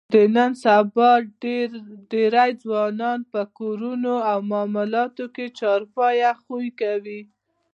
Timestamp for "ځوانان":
2.63-3.19